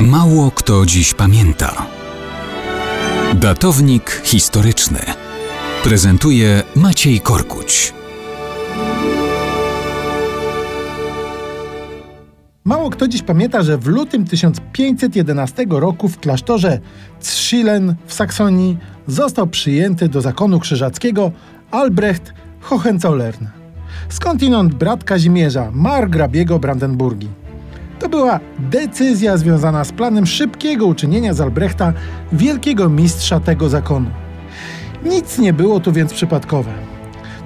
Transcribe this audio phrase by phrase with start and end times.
[0.00, 1.86] Mało kto dziś pamięta.
[3.34, 4.98] Datownik historyczny
[5.84, 7.94] prezentuje Maciej Korkuć.
[12.64, 16.80] Mało kto dziś pamięta, że w lutym 1511 roku w klasztorze
[17.20, 21.32] Zschilen w Saksonii został przyjęty do zakonu krzyżackiego
[21.70, 23.46] Albrecht Hohenzollern.
[24.08, 27.45] Skądinąd brat Kazimierza, margrabiego Brandenburgii.
[27.98, 31.92] To była decyzja związana z planem szybkiego uczynienia z Albrechta
[32.32, 34.10] wielkiego mistrza tego zakonu.
[35.04, 36.70] Nic nie było tu więc przypadkowe.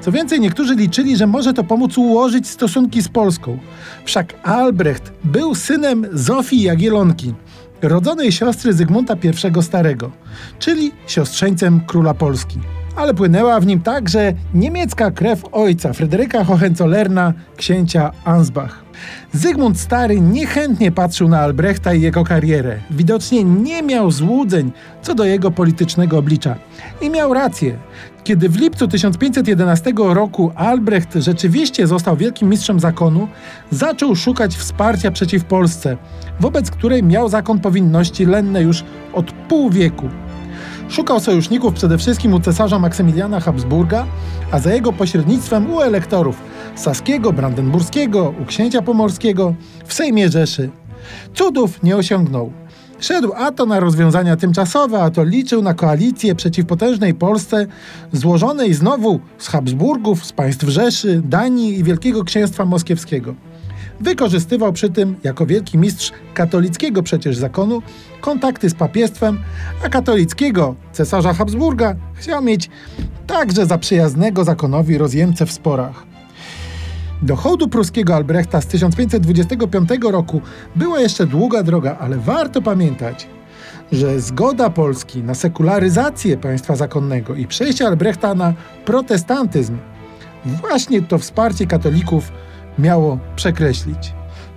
[0.01, 3.59] Co więcej, niektórzy liczyli, że może to pomóc ułożyć stosunki z Polską.
[4.05, 7.34] Wszak Albrecht był synem Zofii Jagielonki,
[7.83, 10.11] rodzonej siostry Zygmunta I Starego,
[10.59, 12.59] czyli siostrzeńcem króla Polski.
[13.01, 18.85] Ale płynęła w nim także niemiecka krew ojca Fryderyka Hohenzollerna, księcia Ansbach.
[19.33, 22.79] Zygmunt Stary niechętnie patrzył na Albrechta i jego karierę.
[22.91, 26.57] Widocznie nie miał złudzeń co do jego politycznego oblicza.
[27.01, 27.79] I miał rację.
[28.25, 33.29] Kiedy w lipcu 1511 roku Albrecht rzeczywiście został wielkim mistrzem zakonu,
[33.70, 35.97] zaczął szukać wsparcia przeciw Polsce,
[36.41, 40.09] wobec której miał zakon powinności lenne już od pół wieku.
[40.91, 44.06] Szukał sojuszników przede wszystkim u cesarza Maksymiliana Habsburga,
[44.52, 46.36] a za jego pośrednictwem u elektorów
[46.74, 49.55] Saskiego, Brandenburskiego, u księcia pomorskiego,
[49.86, 50.70] w Sejmie Rzeszy.
[51.34, 52.52] Cudów nie osiągnął.
[53.00, 57.66] Szedł a to na rozwiązania tymczasowe, a to liczył na koalicję przeciw potężnej Polsce,
[58.12, 63.34] złożonej znowu z Habsburgów, z państw Rzeszy, Danii i Wielkiego Księstwa Moskiewskiego.
[64.01, 67.83] Wykorzystywał przy tym, jako wielki mistrz katolickiego przecież zakonu,
[68.20, 69.39] kontakty z papiestwem,
[69.84, 72.70] a katolickiego cesarza Habsburga chciał mieć
[73.27, 76.11] także za przyjaznego zakonowi rozjemcę w sporach.
[77.23, 80.41] Do hołdu pruskiego Albrechta z 1525 roku
[80.77, 83.27] była jeszcze długa droga, ale warto pamiętać,
[83.92, 88.55] że zgoda Polski na sekularyzację państwa zakonnego i przejście Albrechta na
[88.85, 89.79] protestantyzm
[90.45, 92.33] właśnie to wsparcie katolików
[92.79, 94.14] miało przekreślić.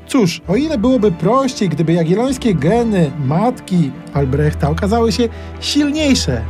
[0.07, 5.29] Cóż, o ile byłoby prościej, gdyby jagiellońskie geny matki Albrechta okazały się
[5.59, 6.41] silniejsze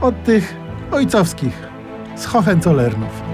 [0.00, 0.54] od tych
[0.92, 1.68] ojcowskich
[2.16, 3.27] z Hohenzollernów.